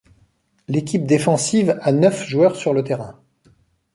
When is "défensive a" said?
1.05-1.91